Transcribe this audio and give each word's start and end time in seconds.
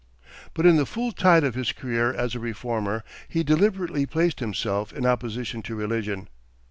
But 0.55 0.65
in 0.65 0.77
the 0.77 0.87
full 0.87 1.11
tide 1.11 1.43
of 1.43 1.53
his 1.53 1.73
career 1.73 2.11
as 2.11 2.33
a 2.33 2.39
reformer 2.39 3.03
he 3.29 3.43
deliberately 3.43 4.07
placed 4.07 4.39
himself 4.39 4.91
in 4.91 5.05
opposition 5.05 5.61
to 5.61 5.75
religion. 5.75 6.27